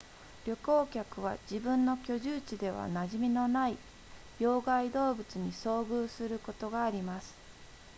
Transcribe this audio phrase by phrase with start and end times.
[0.47, 3.77] 旅行客は自分の居住地では馴染みのない
[4.39, 7.35] 病害動物に遭遇することがあります